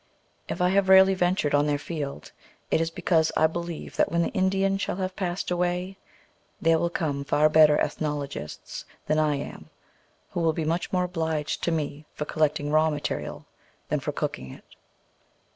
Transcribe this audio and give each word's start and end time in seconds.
If 0.49 0.61
I 0.63 0.69
have 0.69 0.89
rarely 0.89 1.13
ventured 1.13 1.53
on 1.53 1.67
their 1.67 1.77
field, 1.77 2.31
it 2.71 2.81
is 2.81 2.89
because 2.89 3.31
I 3.37 3.45
believe 3.45 3.97
that 3.97 4.11
when 4.11 4.23
the 4.23 4.29
Indian 4.31 4.79
shall 4.79 4.95
have 4.95 5.15
passed 5.15 5.51
away 5.51 5.95
there 6.59 6.79
will 6.79 6.89
come 6.89 7.23
far 7.23 7.49
better 7.49 7.77
ethnologists 7.79 8.83
than 9.05 9.19
I 9.19 9.35
am, 9.35 9.69
who 10.31 10.39
will 10.39 10.53
be 10.53 10.65
much 10.65 10.91
more 10.91 11.03
obliged 11.03 11.61
to 11.65 11.71
me 11.71 12.07
for 12.15 12.25
collecting 12.25 12.71
raw 12.71 12.89
material 12.89 13.45
than 13.89 13.99
for 13.99 14.11
cooking 14.11 14.51
it. 14.51 14.65